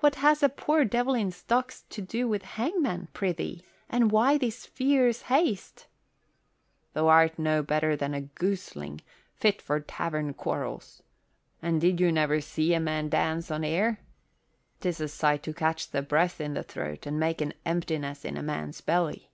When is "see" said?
12.42-12.74